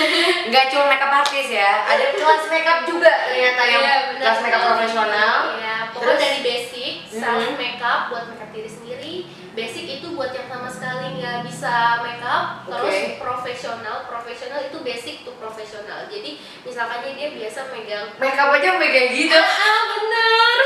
[0.53, 4.63] nggak cuma makeup artist ya, ada kelas makeup juga ternyata yang Iya, benar kelas makeup
[4.69, 5.37] profesional.
[5.57, 6.21] Iya, pokoknya Terus?
[6.21, 7.57] dari basic, self Mhm.
[7.57, 9.15] makeup buat makeup diri sendiri.
[9.57, 12.45] Basic itu buat yang sama sekali nggak bisa makeup.
[12.69, 13.17] Terus Oke.
[13.25, 16.05] profesional, profesional itu basic tuh profesional.
[16.13, 19.41] Jadi misalkan dia biasa megang Makeup aja kayak gitu.
[19.41, 20.59] Ah bener,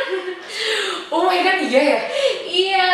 [1.15, 2.01] Oh my god, iya ya.
[2.51, 2.91] iya.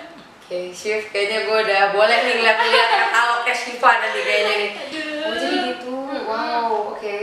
[0.44, 4.70] Oke, shift kayaknya gue udah boleh nih ngeliat-ngeliat katalognya Shiva nanti kayaknya nih.
[4.76, 5.24] Aduh.
[5.24, 5.96] Oh jadi gitu,
[6.28, 7.18] wow, oke.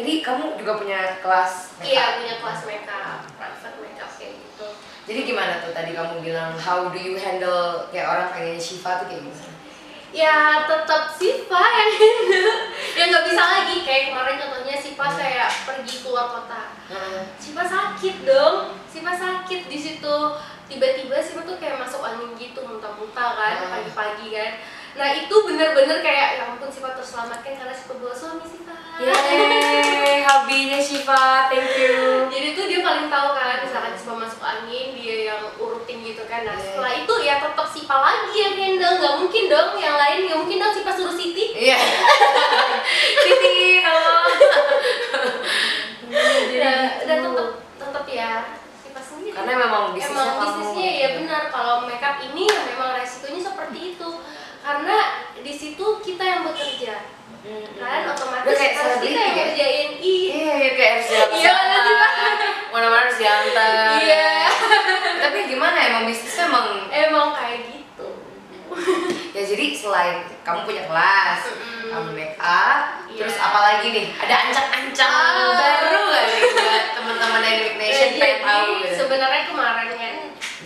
[0.00, 1.92] Jadi kamu juga punya kelas makeup?
[1.92, 4.66] Iya punya kelas makeup, private makeup kayak gitu.
[5.04, 9.06] Jadi gimana tuh tadi kamu bilang how do you handle kayak orang pengen Shiva tuh
[9.12, 9.52] kayak gimana?
[10.16, 12.52] ya tetap Siva yang handle
[12.96, 17.22] ya nggak bisa lagi kayak kemarin contohnya Siva saya pergi keluar kota Heeh.
[17.36, 20.16] Siva sakit dong Siva sakit di situ
[20.66, 23.72] tiba-tiba Siva tuh kayak masuk angin gitu muntah-muntah kan Hmm.
[23.72, 24.52] pagi-pagi kan
[24.96, 30.80] nah itu bener-bener kayak ya ampun Siva terselamatkan karena Siva bawa suami Siva Yeay, hobinya
[30.80, 31.92] Shiva, thank you.
[32.32, 36.42] jadi tuh dia paling tahu kan misalkan Siva masuk angin dia yang urutin gitu kan
[36.42, 40.38] nah setelah itu ya tetap Siva lagi yang handle nggak mungkin dong yang lain nggak
[40.40, 41.76] mungkin dong Siva suruh Siti Iya.
[43.24, 44.16] Titi, halo.
[46.56, 48.32] dan dan tetap tetap ya
[49.26, 51.42] sih karena memang bisnisnya emang bisnisnya ya benar.
[51.50, 54.10] Kalau makeup ini ya memang resikonya seperti itu.
[54.62, 54.96] Karena
[55.42, 56.94] di situ kita yang bekerja.
[57.46, 59.42] Kalian kan otomatis kayak harus kita yang ya?
[59.50, 59.88] ngerjain.
[59.98, 61.54] Iya iya kayak harus siapa iya
[62.70, 63.98] mana mana harus diantar.
[64.02, 64.30] Iya.
[65.26, 67.75] Tapi gimana ya, emang bisnisnya emang emang kayak gitu
[69.36, 71.88] ya jadi selain kamu punya kelas, Mm-mm.
[71.88, 73.18] kamu make up, Iya.
[73.18, 74.06] terus apa lagi nih?
[74.14, 75.54] Ada ancang-ancang Ah.
[75.54, 78.94] baru gak nih buat teman-teman Dynamic Nation Eh, pengen tahu jadi gitu?
[78.98, 80.14] sebenarnya kemarin kan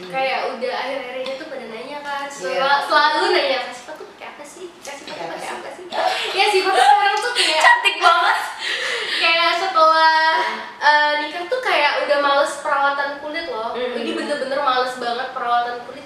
[0.02, 2.70] kayak udah akhir-akhir ini tuh pada nanya kan sel- Iya.
[2.82, 5.96] selalu nanya kak Siva tuh pakai apa sih kak Siva tuh Pakai apa sih?" sih
[6.32, 8.38] ya tuh sekarang tuh kayak Cantik banget.
[9.22, 10.22] kayak setelah
[10.80, 13.92] eh, nikah tuh kayak udah males perawatan kulit loh Mm.
[13.94, 16.04] jadi bener-bener males banget perawatan kulit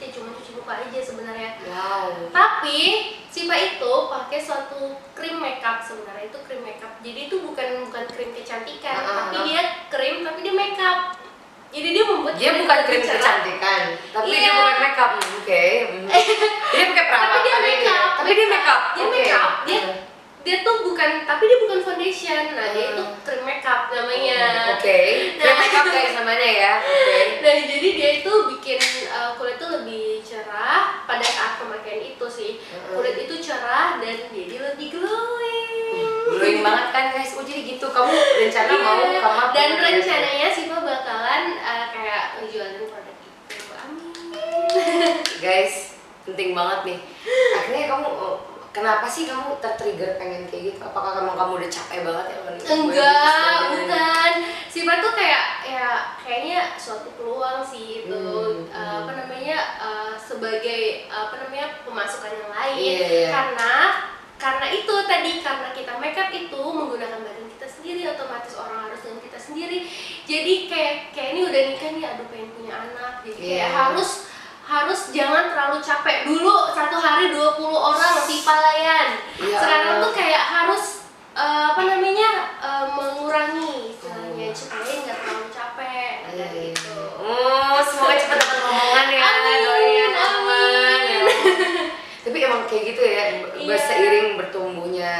[0.76, 2.30] aja sebenarnya Wow.
[2.30, 2.80] tapi
[3.26, 4.78] Siva itu pakai suatu
[5.10, 9.44] krim makeup sebenarnya itu krim makeup jadi itu bukan bukan krim kecantikan ah, tapi ah.
[9.44, 10.98] dia krim tapi dia makeup
[11.68, 13.18] jadi dia membuat Dia bukan krim cerah.
[13.18, 14.52] kecantikan, tapi dia Iya.
[14.54, 15.10] bukan makeup.
[15.12, 15.64] Hmm, Oke.
[15.82, 16.06] Hmm.
[16.70, 18.80] Dia pakai perawatan tapi dia makeup Tapi dia makeup.
[18.88, 19.10] dia Oke.
[19.16, 19.96] makeup dia Hmm.
[20.44, 22.92] dia tuh bukan tapi dia bukan foundation nah dia Hmm.
[22.92, 24.38] itu krim makeup namanya
[24.70, 24.98] Oke.
[25.34, 25.56] Krim Nah.
[25.58, 26.72] makeup guys namanya ya.
[26.84, 27.18] Oke.
[27.42, 30.13] Nah, jadi dia itu bikin uh, kulit tuh lebih
[30.64, 32.50] cerah pada saat pemakaian itu sih.
[32.88, 36.08] Kulit itu cerah dan jadi lebih glowing.
[36.24, 37.36] Glowing banget kan guys.
[37.36, 37.84] Oh jadi gitu.
[37.92, 39.20] Kamu rencana mau Iya.
[39.20, 39.40] kamu?
[39.52, 43.28] Dan rencananya Siva bakalan uh, kayak ngejualin produk itu.
[43.84, 45.20] Amin.
[45.44, 46.98] guys penting banget nih
[47.52, 48.40] akhirnya kamu oh,
[48.74, 50.78] kenapa sih kamu tertrigger pengen kayak gitu?
[50.82, 52.38] Apakah kamu kamu udah capek banget ya
[52.74, 54.32] Enggak, bukan.
[54.66, 58.10] Siva tuh kayak ya kayaknya suatu peluang sih itu.
[58.10, 62.76] Hmm, uh, apa namanya uh, sebagai apa namanya pemasukan yang lain.
[62.82, 63.28] Iya, iya.
[63.30, 63.72] karena
[64.34, 69.22] karena itu tadi karena kita makeup itu menggunakan badan kita sendiri otomatis orang harus dengan
[69.22, 69.78] kita sendiri.
[70.26, 73.12] Jadi kayak kayak ini udah nikah nih aduh pengen punya anak.
[73.22, 73.68] Jadi kayak Iya.
[73.70, 74.10] harus
[74.64, 79.58] harus jangan terlalu capek dulu satu hari 20 orang si palayan Iya.
[79.60, 80.84] sekarang tuh kayak harus
[81.32, 84.56] eh, apa namanya eh, mengurangi istilahnya Oh.
[84.56, 86.62] supaya nggak terlalu capek Iya, iya.
[86.72, 90.20] gitu Oh, semoga cepat dapat ngomongan ya, Amin, doain teman.
[90.20, 91.08] amin.
[91.08, 91.22] Ya.
[92.24, 93.24] Tapi emang kayak gitu ya,
[93.54, 93.66] Iya.
[93.66, 95.12] berseiring bertumbuhnya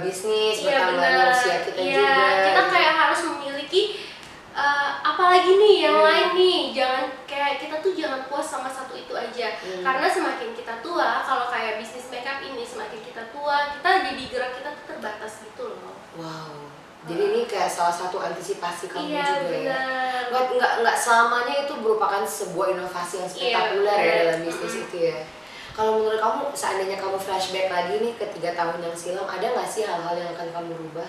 [0.00, 2.44] bisnis, Iya bertambahnya usia kita Iya, juga.
[2.46, 3.82] kita kayak harus memiliki
[4.56, 6.06] eh, apalagi nih yang Hmm.
[6.08, 6.60] lain nih.
[6.72, 9.52] Jangan kayak kita tuh jangan puas sama satu itu aja.
[9.60, 9.84] Hmm.
[9.84, 14.52] Karena semakin kita tua, kalau kayak bisnis makeup ini semakin kita tua, kita jadi gerak
[14.56, 15.94] kita tuh terbatas gitu loh.
[16.16, 16.72] Wow.
[17.06, 19.46] Jadi ini kayak salah satu antisipasi kamu iya, juga ya.
[19.46, 20.22] benar.
[20.26, 24.96] Nggak, nggak, nggak selamanya itu merupakan sebuah inovasi yang spektakuler Iya, ya dalam bisnis itu
[25.14, 25.18] ya.
[25.70, 29.68] Kalau menurut kamu, seandainya kamu flashback lagi nih ke tiga tahun yang silam, ada nggak
[29.68, 31.06] sih hal-hal yang akan kamu rubah?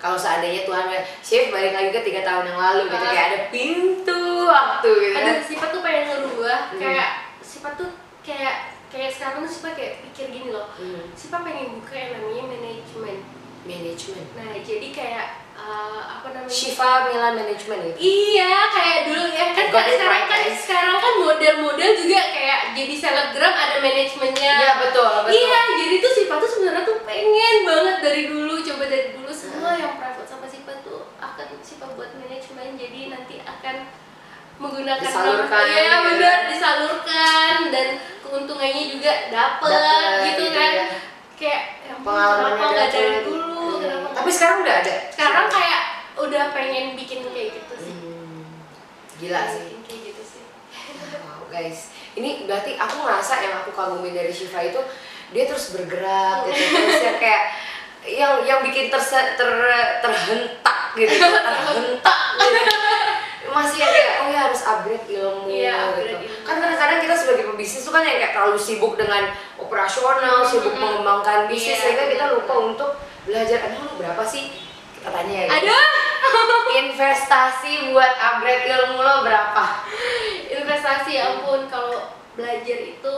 [0.00, 0.88] Kalau seandainya Tuhan
[1.20, 5.30] shift balik lagi ke tiga tahun yang lalu gitu, kayak ada pintu waktu gitu ada
[5.30, 5.36] kan?
[5.44, 6.80] sifat tuh pengen ngerubah Hmm.
[6.80, 8.54] kayak sifat tuh kayak
[8.88, 11.04] kayak sekarang tuh sifat kayak pikir gini loh Hmm.
[11.12, 13.18] sifat pengen buka yang namanya manajemen
[13.60, 14.24] Manajemen.
[14.32, 17.98] nah jadi kayak eh, apa namanya Shiva Mila Management gitu.
[18.00, 20.56] Iya, kayak dulu ya kan it sekarang right, kan guys.
[20.58, 24.54] sekarang kan model-model juga kayak jadi selebgram ada manajemennya.
[24.56, 25.36] Iya betul betul.
[25.36, 29.19] Iya, jadi tuh Sipa tuh sebenarnya tuh pengen banget dari dulu, coba dari dulu
[29.60, 33.76] semua yang private sama Sipa tuh akan Sipa buat manajemen, jadi nanti akan
[34.56, 35.96] menggunakan Disalurkan, Iya, ya.
[36.00, 37.86] benar disalurkan dan
[38.20, 40.72] keuntungannya juga dapet, Dapet, gitu gitu kan.
[40.72, 40.86] ya.
[41.36, 43.44] Kayak ya Pengalamannya kenapa nggak dari dulu?
[43.52, 43.80] Hmm.
[43.80, 44.94] Kenapa Tapi sekarang udah ada.
[45.08, 45.82] sekarang kayak
[46.16, 48.44] udah pengen bikin kayak gitu sih Hmm.
[49.16, 49.60] Gila sih.
[49.68, 50.42] Bikin kayak gitu sih
[51.28, 51.78] Wow guys,
[52.14, 54.80] ini berarti aku ngerasa yang aku kagumin dari Shiva itu
[55.30, 57.42] dia terus bergerak gitu, terus ya kayak
[58.02, 59.50] yang yang bikin terse, ter,
[60.00, 62.72] terhentak gitu, terhentak gitu.
[63.50, 66.14] Masih yang kayak oh ya harus upgrade ilmu Iya, gitu.
[66.14, 66.26] ilmu.
[66.46, 69.26] Kan kadang-kadang kita sebagai pebisnis tuh kan yang kayak terlalu sibuk dengan
[69.58, 71.02] operasional, sibuk Mm-mm.
[71.02, 72.90] mengembangkan bisnis Iya, sehingga kita lupa untuk
[73.26, 73.58] belajar.
[73.66, 74.54] Aduh lu berapa sih?
[74.96, 75.50] Kita tanya ya.
[75.50, 75.84] aduh
[76.84, 79.64] Investasi buat upgrade ilmu lo berapa?
[80.50, 83.16] investasi ya ampun kalau belajar itu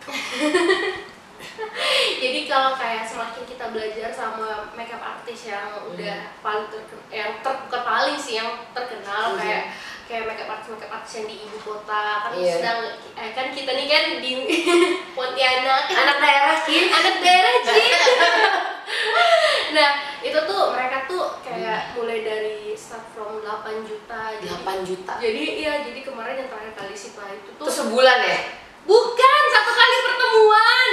[2.22, 7.52] jadi kalau kayak semakin kita belajar sama makeup artist yang udah paling terkenal yang ter,
[7.62, 9.40] bukan paling sih yang terkenal Mhm.
[9.40, 9.64] kayak
[10.04, 12.54] kayak makeup artist makeup artist yang di ibu kota kan Iya.
[12.54, 12.78] sedang
[13.14, 14.32] eh, kan kita nih kan di
[15.16, 16.80] Pontianak Anak daerah sih.
[16.86, 17.86] anak daerah sih
[19.70, 25.12] nah itu tuh mereka tuh kayak mulai dari start from 8 juta jadi 8 juta.
[25.16, 28.38] jadi iya jadi kemarin yang terakhir kali sih pak itu tuh Itu sebulan ya?
[28.82, 30.88] Bukan satu kali pertemuan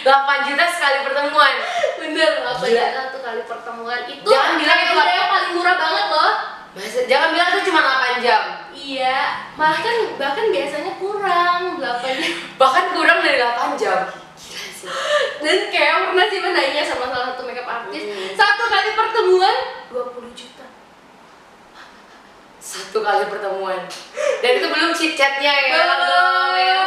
[0.00, 1.54] 8 juta sekali pertemuan.
[1.98, 2.86] bener apa Gila.
[2.88, 6.32] satu kali pertemuan itu Jangan bilang itu yang paling murah banget loh
[6.70, 8.42] Masa, jangan bilang itu cuma 8 jam.
[8.72, 9.20] iya
[9.52, 11.82] bahkan bahkan biasanya kurang 8
[12.16, 13.98] jam Bahkan kurang dari 8 jam.
[14.38, 14.86] Gila sih.
[15.40, 18.30] dan kayak pernah sih nanya sama salah satu makeup artist Hmm.
[18.32, 19.56] satu kali pertemuan
[19.90, 20.57] 20 juta
[22.68, 23.80] satu kali pertemuan.
[24.38, 25.72] Dan itu belum chit chatnya ya.
[25.72, 26.52] Belum.
[26.52, 26.80] ya.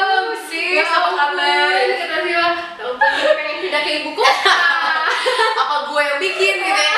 [0.46, 0.78] sih.
[0.78, 1.74] Ya apa kabar.
[1.74, 2.46] Dia ya
[2.82, 4.58] ampun gue pengen pindah ke ibu kota.
[5.62, 6.96] Apa gue yang bikin gitu ya?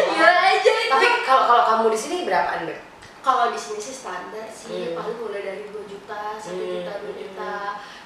[0.00, 2.78] Gila aja itu tapi kalau kalau kamu di sini berapaan Ber?
[3.20, 4.90] kalau di sini sih standar sih.
[4.90, 4.96] Hmm.
[4.96, 6.70] paling mulai dari 2 juta 1 Hmm.
[6.80, 7.54] juta 2 juta.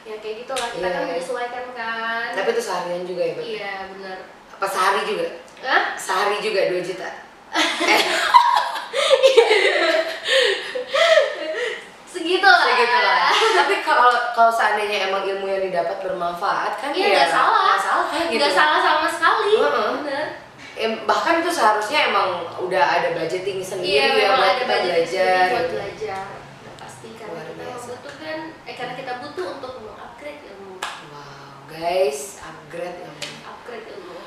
[0.03, 0.69] Ya kayak gitu lah.
[0.69, 2.29] Kita Iya, kan menyesuaikan kan.
[2.35, 3.43] Tapi itu seharian juga ya Ber?
[3.43, 4.19] iya benar.
[4.53, 5.27] Apa sehari juga?
[5.63, 5.83] Hah?
[5.97, 7.09] sehari juga 2 juta?
[7.55, 8.19] segitu
[12.45, 13.31] lah Segitu lah.
[13.55, 17.61] Tapi kalau kalau seandainya emang ilmu yang didapat bermanfaat kan Iya, ya nggak salah.
[17.67, 18.39] nggak salah kan gitu.
[18.39, 19.91] nggak salah sama sekali Heeh.
[20.01, 20.27] bener
[20.75, 22.29] Em, bahkan itu seharusnya emang
[22.59, 25.45] udah ada budgeting sendiri iya ya buat ada kita belajar.
[25.47, 25.71] buat gitu.
[25.73, 27.79] belajar Udah pasti karena Luar kita biasa.
[27.79, 30.75] membutuhkan eh karena kita butuh untuk mengupgrade ilmu
[31.15, 33.23] Wow, guys, upgrade ilmu.
[33.45, 34.19] upgrade ilmu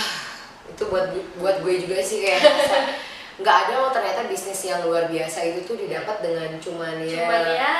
[0.72, 2.40] Itu buat buat gue juga sih kayak
[3.40, 7.16] nggak ada loh ternyata bisnis yang luar biasa itu tuh didapat dengan cuman ya.
[7.24, 7.76] cuman ya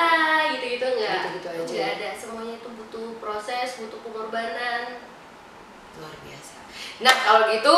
[0.56, 1.60] gitu-gitu enggak Gitu-gitu aja.
[1.68, 4.82] nggak ada semuanya itu butuh proses butuh pengorbanan
[6.00, 6.56] luar biasa.
[7.04, 7.74] Nah kalau gitu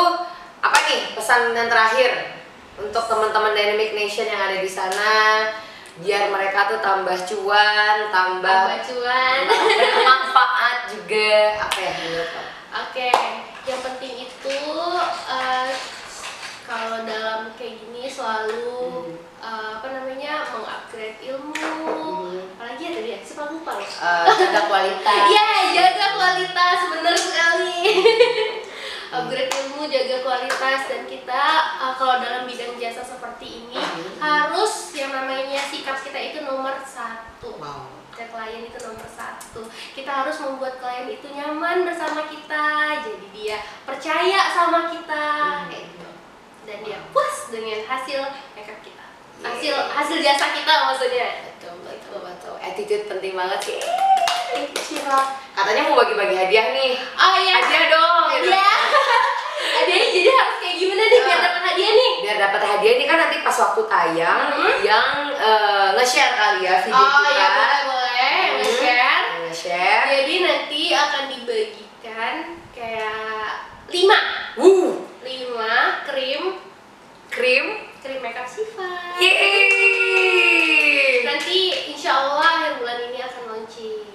[0.63, 2.11] apa nih pesan yang terakhir
[2.75, 5.11] untuk teman-teman Dynamic Nation yang ada di sana
[5.95, 9.39] biar mereka tuh tambah cuan, tambah tambah cuan
[10.03, 12.29] manfaat juga apa ya menurut?
[12.75, 13.07] Oke,
[13.63, 14.14] yang penting
[16.65, 21.53] kalau dalam kayak gini selalu eh, apa namanya mengupgrade ilmu.
[22.25, 22.57] Hmm.
[22.57, 23.85] Apalagi ya tadi ya, suka lupa loh.
[23.85, 25.25] Eh, jaga kualitas.
[25.31, 27.79] Iya, jaga kualitas, bener sekali.
[29.15, 31.43] upgrade ilmu, jaga kualitas dan kita
[31.79, 34.17] eh, kalau dalam bidang jasa seperti ini Hmm.
[34.19, 37.87] harus yang namanya sikap kita itu nomor satu Wow.
[38.11, 42.67] ke klien itu nomor satu kita harus membuat klien itu nyaman bersama kita
[43.03, 45.67] jadi dia percaya sama kita Hmm.
[45.69, 46.07] kayak gitu
[46.65, 48.19] dan dia puas dengan hasil
[48.51, 49.03] makeup kita
[49.35, 49.51] Yeah.
[49.51, 52.53] hasil hasil jasa kita maksudnya Betul, betul, betul.
[52.57, 53.77] Attitude penting banget sih.
[55.51, 56.93] Katanya mau bagi-bagi hadiah nih.
[56.95, 58.23] oh iya Hadiah dong.
[58.31, 58.47] gitu.
[58.49, 58.69] ya
[59.75, 61.43] hadiahnya jadi harus kayak gimana nih biar Ah.
[61.43, 64.71] dapat hadiah nih Biar dapat hadiah ini kan nanti pas waktu tayang Mhm.
[64.81, 67.29] yang eh, nge-share kali ya video oh kita.
[67.29, 68.55] iya boleh boleh Hmm.
[68.57, 70.03] nge-share Nge-share.
[70.07, 72.33] jadi nanti akan dibagikan
[72.71, 73.51] kayak
[73.87, 74.17] lima
[74.55, 74.94] Wuh,
[76.05, 76.61] krim.
[77.33, 77.65] Krim.
[78.05, 79.17] krim makeup Siva.
[79.17, 80.45] Yeay.
[81.25, 84.05] nanti insya Allah akhir bulan ini akan launching.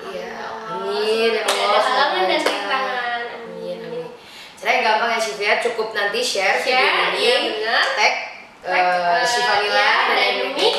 [0.00, 3.20] Iya, Ya amin, ya Allah, ada halangan dan rintangan.
[3.36, 4.08] Amin, amin.
[4.56, 8.14] Caranya gampang ya Shiva ya, cukup nanti share video share ini, iya tag
[8.64, 10.76] eh, Shiva Nila ya, dan Indomie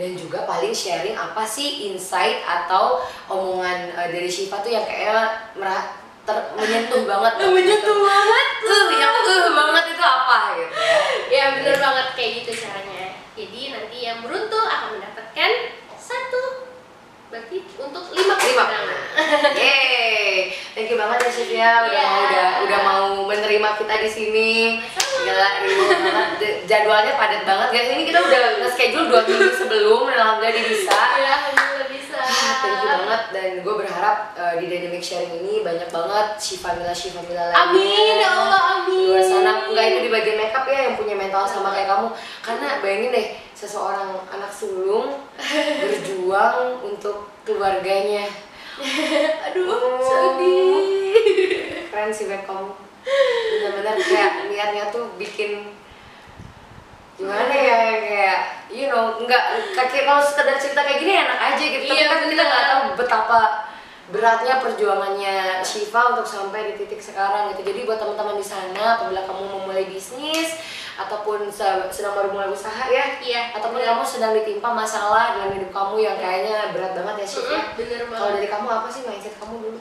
[0.00, 5.56] dan juga paling sharing apa sih insight atau omongan eh, dari Shiva tuh yang kayak
[5.56, 7.32] merah ter menyentuh banget.
[7.56, 8.46] Menyentuh banget.
[8.62, 10.38] Tuh yang uh banget itu apa?
[10.58, 10.74] Gitu.
[11.32, 13.16] Ya ya benar banget kayak gitu caranya.
[13.32, 15.50] Jadi nanti yang beruntung akan mendapatkan
[15.96, 16.68] satu
[17.32, 18.64] berarti untuk lima lima.
[18.68, 22.04] kemenangan Yeay, thank you banget ya Sylvia udah Iya.
[22.04, 24.52] mau udah udah mau menerima kita di sini.
[25.24, 26.28] Gila, banget.
[26.68, 27.68] Jadwalnya padat banget.
[27.72, 27.88] Guys.
[27.96, 30.92] Ini kita udah nge-schedule dua minggu sebelum, alhamdulillah dia bisa.
[31.16, 32.01] ya alhamdulillah bisa
[32.42, 33.22] Thank you banget.
[33.30, 37.62] Dan gue berharap uh, di dynamic sharing ini banyak banget Shiva Mila Shiva Mila lainnya.
[37.62, 39.52] amin ya Allah amin luar sana.
[39.70, 42.08] Enggak itu di bagian makeup ya yang punya mental sama kayak kamu.
[42.40, 45.22] Karena bayangin deh seseorang anak sulung
[45.82, 48.26] berjuang untuk keluarganya.
[49.50, 50.00] Aduh Oh.
[50.02, 51.86] sedih.
[51.92, 52.72] keren sih kamu
[53.52, 55.68] bener-bener kayak niatnya tuh bikin
[57.22, 61.84] gimana ya kayak you know nggak kayak kalau sekedar cerita kayak gini enak aja gitu.
[61.84, 62.46] Tapi Iya, kan kita bener.
[62.48, 63.40] nggak tahu betapa
[64.10, 67.62] beratnya perjuangannya Shiva untuk sampai di titik sekarang gitu.
[67.64, 70.58] Jadi buat teman-teman di sana apabila kamu memulai bisnis
[70.92, 73.48] ataupun se- sedang baru mulai usaha ya iya.
[73.56, 73.96] ataupun bener.
[73.96, 77.48] kamu sedang ditimpa masalah dalam hidup kamu yang kayaknya berat banget ya Shiva.
[77.48, 79.78] Mm-mm, bener kalau banget dari kamu apa sih mindset kamu dulu?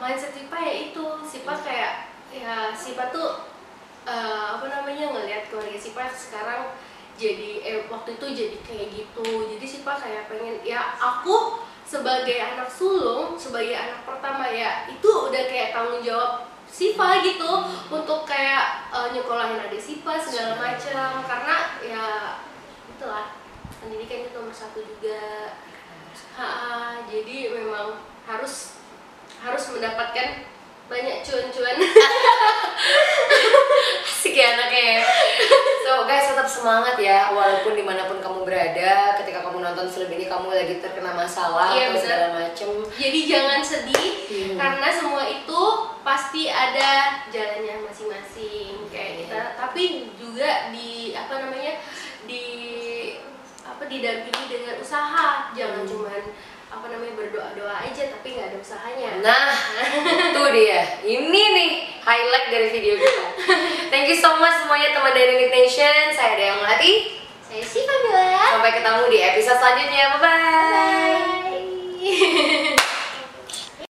[0.00, 1.04] Mindset Sipa ya itu.
[1.22, 1.92] Sipa kayak
[2.32, 3.49] ya Sipa tuh
[4.06, 6.72] eh, apa namanya ngelihat keluarga Sipa sekarang
[7.20, 9.26] jadi eh, waktu itu jadi kayak gitu.
[9.56, 15.42] Jadi Sipa kayak pengen ya aku sebagai anak sulung sebagai anak pertama ya itu udah
[15.50, 21.20] kayak tanggung jawab Sipa gitu untuk kayak eh, nyekolahin adik Sipa segala macam.
[21.24, 22.04] Karena ya
[22.96, 23.36] itulah.
[23.80, 25.56] Pendidikan itu nomor satu juga.
[26.36, 27.96] Ha, jadi memang
[28.28, 28.76] harus
[29.40, 30.44] harus mendapatkan
[30.90, 31.76] banyak cuan-cuan
[34.10, 35.02] Asik ya anaknya ya.
[35.80, 40.10] So guys tetap semangat ya walaupun di mana pun kamu berada ketika kamu nonton film
[40.10, 42.02] ini kamu lagi terkena masalah Iya, atau bener.
[42.04, 44.54] segala macem jadi jangan sedih Hmm.
[44.54, 45.62] karena semua itu
[46.00, 46.90] pasti ada
[47.26, 49.82] jalannya masing-masing kayak kita tapi
[50.14, 51.82] juga di apa namanya
[52.22, 52.44] di
[53.60, 55.90] apa didampingi dengan usaha jangan Hmm.
[55.90, 56.22] cuman
[56.70, 59.50] apa namanya berdoa-doa aja tapi nggak ada usahanya Nah,
[60.30, 60.80] itu dia.
[61.02, 63.26] Ini nih highlight dari video kita.
[63.90, 66.14] Thank you so much semuanya teman Dynamic Nation.
[66.14, 67.18] Saya Dayang Melati.
[67.50, 68.22] saya Siva Mila
[68.54, 70.04] Sampai ketemu di episode selanjutnya.
[70.14, 71.18] Bye bye.
[71.98, 72.66] bye